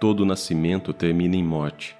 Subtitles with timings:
[0.00, 1.94] Todo nascimento termina em morte.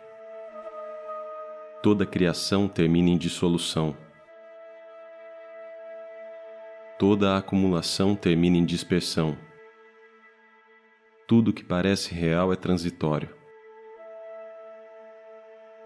[1.83, 3.95] Toda criação termina em dissolução.
[6.99, 9.37] Toda acumulação termina em dispersão.
[11.29, 13.37] Tudo que parece real é transitório.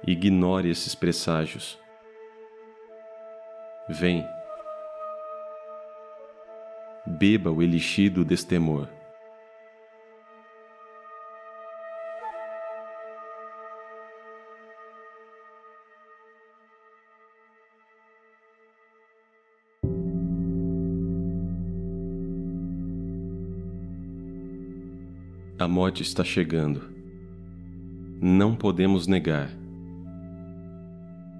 [0.06, 1.76] Ignore esses presságios.
[3.88, 4.24] Vem.
[7.04, 8.88] Beba o elixir do destemor.
[25.74, 26.82] Morte está chegando.
[28.22, 29.50] Não podemos negar.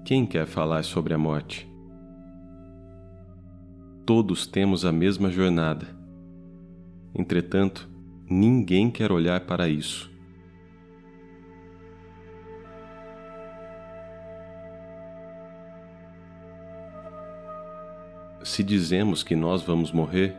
[0.03, 1.65] Quem quer falar sobre a morte?
[4.05, 5.87] Todos temos a mesma jornada.
[7.17, 7.89] Entretanto,
[8.29, 10.11] ninguém quer olhar para isso.
[18.43, 20.35] Se dizemos que nós vamos morrer,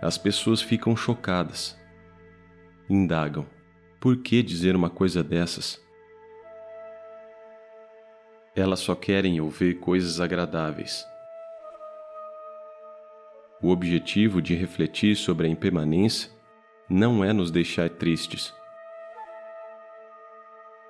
[0.00, 1.81] as pessoas ficam chocadas
[2.88, 3.46] indagam:
[4.00, 5.80] por que dizer uma coisa dessas?
[8.54, 11.06] Elas só querem ouvir coisas agradáveis.
[13.62, 16.30] O objetivo de refletir sobre a impermanência
[16.88, 18.52] não é nos deixar tristes,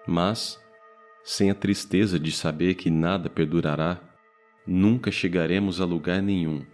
[0.06, 0.60] mas,
[1.22, 4.00] sem a tristeza de saber que nada perdurará,
[4.66, 6.64] nunca chegaremos a lugar nenhum.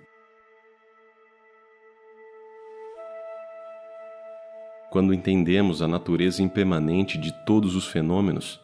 [4.91, 8.59] Quando entendemos a natureza impermanente de todos os fenômenos,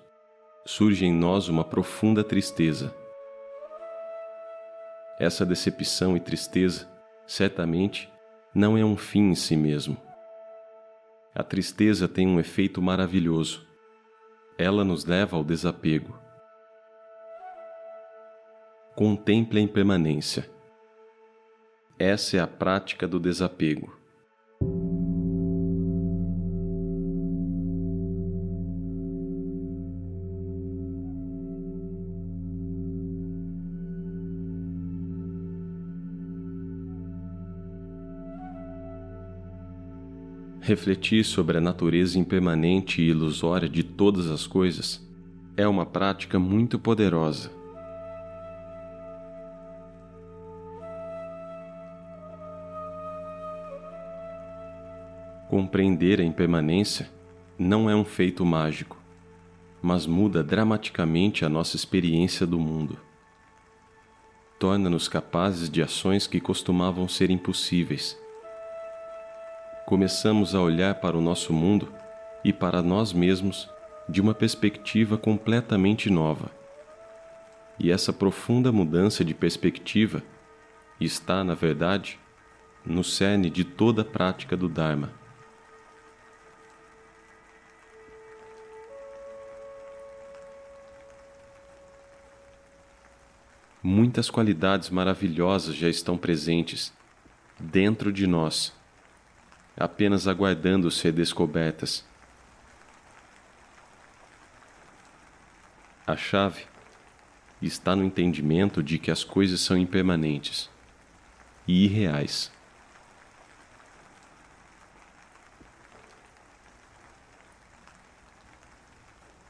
[0.64, 2.94] surge em nós uma profunda tristeza.
[5.20, 6.88] Essa decepção e tristeza,
[7.26, 8.10] certamente,
[8.54, 9.97] não é um fim em si mesmo.
[11.34, 13.66] A tristeza tem um efeito maravilhoso.
[14.56, 16.19] Ela nos leva ao desapego.
[18.94, 20.48] Contemple a impermanência.
[21.98, 23.93] Essa é a prática do desapego.
[40.66, 45.06] Refletir sobre a natureza impermanente e ilusória de todas as coisas
[45.58, 47.50] é uma prática muito poderosa.
[55.50, 57.10] Compreender a impermanência
[57.58, 58.97] não é um feito mágico,
[59.82, 62.97] mas muda dramaticamente a nossa experiência do mundo.
[64.58, 68.23] Torna-nos capazes de ações que costumavam ser impossíveis
[69.87, 71.93] começamos a olhar para o nosso mundo
[72.43, 73.69] e para nós mesmos
[74.09, 76.50] de uma perspectiva completamente nova.
[77.78, 80.22] E essa profunda mudança de perspectiva
[80.99, 82.19] está, na verdade,
[82.84, 85.12] no cerne de toda a prática do Dharma.
[93.83, 96.91] Muitas qualidades maravilhosas já estão presentes
[97.61, 98.72] dentro de nós
[99.76, 102.04] apenas aguardando ser descobertas.
[106.06, 106.66] A chave
[107.60, 110.68] está no entendimento de que as coisas são impermanentes
[111.66, 112.52] e irreais.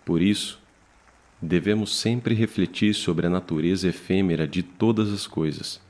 [0.04, 0.60] Por isso,
[1.40, 5.80] devemos sempre refletir sobre a natureza efêmera de todas as coisas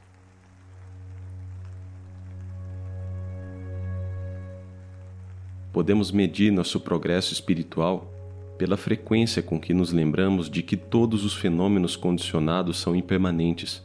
[5.74, 8.08] podemos medir nosso progresso espiritual
[8.56, 13.84] pela frequência com que nos lembramos de que todos os fenômenos condicionados são impermanentes.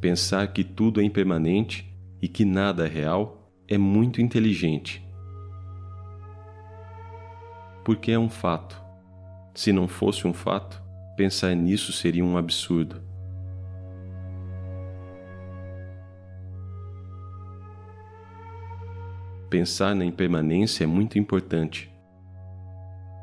[0.00, 5.00] Pensar que tudo é impermanente e que nada é real é muito inteligente.
[7.84, 8.82] Porque é um fato.
[9.54, 10.82] Se não fosse um fato,
[11.16, 13.00] pensar nisso seria um absurdo.
[19.52, 21.94] Pensar na impermanência é muito importante,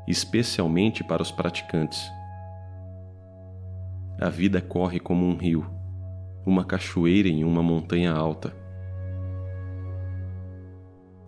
[0.06, 2.08] especialmente para os praticantes.
[4.20, 5.68] A vida corre como um rio,
[6.46, 8.54] uma cachoeira em uma montanha alta.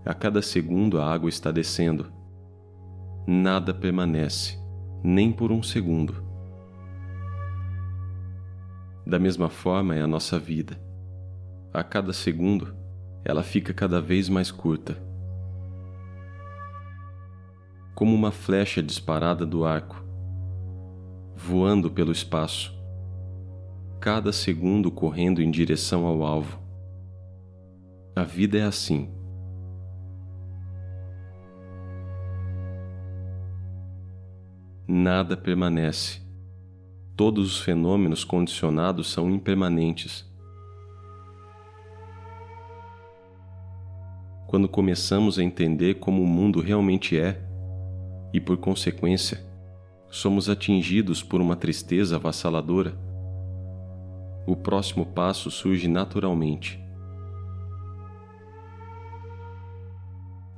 [0.07, 2.13] A cada segundo a água está descendo.
[3.27, 4.57] Nada permanece,
[5.03, 6.23] nem por um segundo.
[9.05, 10.81] Da mesma forma é a nossa vida.
[11.75, 12.82] A cada segundo,
[13.25, 15.13] ela fica cada vez mais curta.
[17.95, 20.05] como uma flecha disparada do arco,
[21.37, 22.75] voando pelo espaço,
[24.01, 26.59] cada segundo correndo em direção ao alvo.
[28.17, 29.09] A vida é assim.
[34.87, 36.21] Nada permanece.
[37.17, 40.29] Todos os fenômenos condicionados são impermanentes.
[44.53, 47.41] Quando começamos a entender como o mundo realmente é,
[48.35, 49.43] e por consequência,
[50.11, 52.95] somos atingidos por uma tristeza avassaladora,
[54.47, 56.79] o próximo passo surge naturalmente.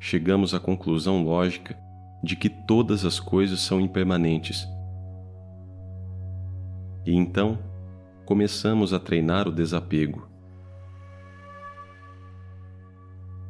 [0.00, 1.79] Chegamos à conclusão lógica
[2.20, 4.67] de que todas as coisas são impermanentes.
[7.06, 7.61] E então,
[8.26, 10.33] começamos a treinar o desapego.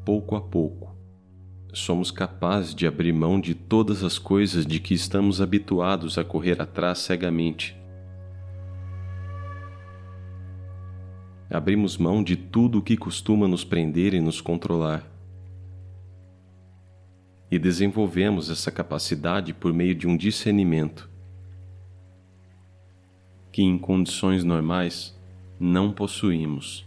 [0.05, 0.95] Pouco a pouco,
[1.73, 6.61] somos capazes de abrir mão de todas as coisas de que estamos habituados a correr
[6.61, 7.75] atrás cegamente.
[11.49, 15.09] Abrimos mão de tudo o que costuma nos prender e nos controlar.
[17.51, 21.09] E desenvolvemos essa capacidade por meio de um discernimento
[23.51, 25.17] que, em condições normais,
[25.59, 26.85] não possuímos.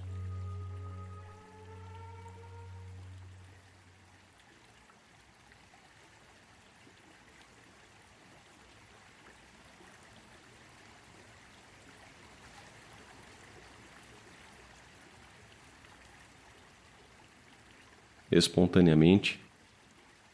[18.32, 19.40] Espontaneamente,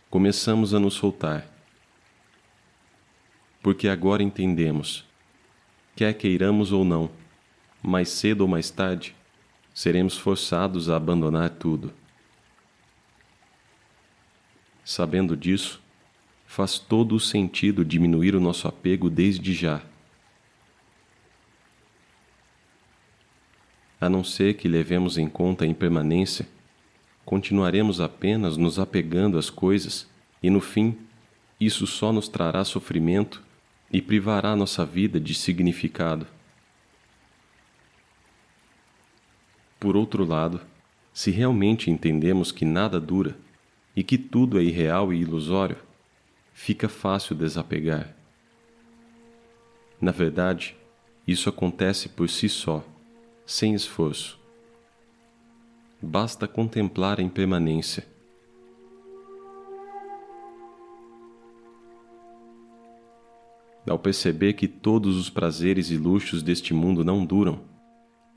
[0.10, 1.48] começamos a nos soltar.
[3.62, 5.06] Porque agora entendemos,
[5.96, 7.10] quer queiramos ou não,
[7.82, 9.16] mais cedo ou mais tarde,
[9.74, 11.94] seremos forçados a abandonar tudo.
[14.84, 15.82] Sabendo disso,
[16.46, 19.82] faz todo o sentido diminuir o nosso apego desde já.
[24.00, 26.46] A não ser que levemos em conta a impermanência
[27.26, 30.08] continuaremos apenas nos apegando às coisas
[30.42, 30.98] e, no fim,
[31.60, 33.42] isso só nos trará sofrimento
[33.92, 36.28] e privará nossa vida de significado.
[39.80, 40.62] Por outro lado,
[41.14, 43.38] se realmente entendemos que nada dura
[43.96, 45.78] e que tudo é irreal e ilusório,
[46.54, 48.16] fica fácil desapegar.
[50.02, 50.76] Na verdade,
[51.28, 52.84] isso acontece por si só,
[53.46, 54.43] sem esforço
[56.04, 58.06] basta contemplar a impermanência.
[63.90, 67.62] Ao perceber que todos os prazeres e luxos deste mundo não duram,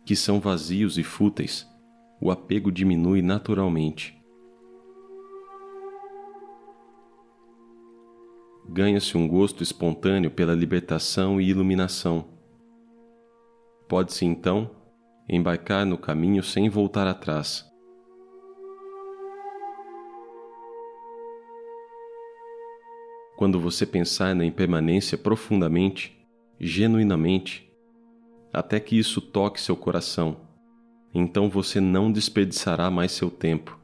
[0.04, 1.66] que são vazios e fúteis,
[2.20, 4.16] o apego diminui naturalmente.
[8.68, 12.26] Ganha-se um gosto espontâneo pela libertação e iluminação.
[13.88, 14.70] Pode-se então
[15.28, 17.64] embarcar no caminho sem voltar atrás.
[23.37, 26.16] Quando você pensar na impermanência profundamente,
[26.59, 27.71] genuinamente,
[28.52, 30.40] até que isso toque seu coração,
[31.12, 33.78] então você não desperdiçará mais seu tempo.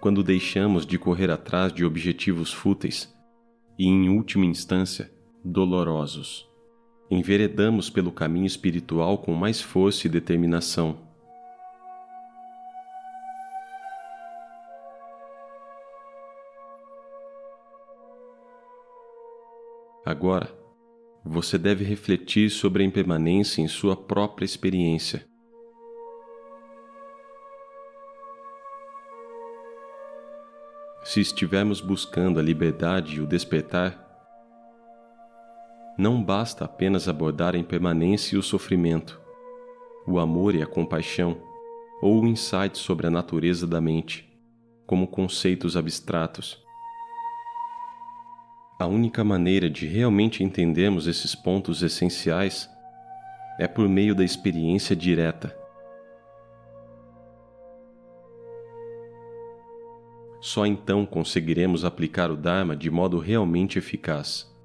[0.00, 3.12] Quando deixamos de correr atrás de objetivos fúteis
[3.78, 5.10] e, em última instância,
[5.48, 6.46] dolorosos.
[7.10, 10.98] Enveredamos pelo caminho espiritual com mais força e determinação.
[20.04, 20.54] Agora,
[21.24, 25.26] você deve refletir sobre a impermanência em sua própria experiência.
[31.04, 34.07] Se estivermos buscando a liberdade e o despertar,
[35.98, 39.20] não basta apenas abordar a impermanência e o sofrimento,
[40.06, 41.42] o amor e a compaixão,
[42.00, 44.32] ou o insight sobre a natureza da mente,
[44.86, 46.64] como conceitos abstratos.
[48.78, 52.70] A única maneira de realmente entendermos esses pontos essenciais
[53.58, 55.52] é por meio da experiência direta.
[60.40, 64.56] Só então conseguiremos aplicar o Dharma de modo realmente eficaz.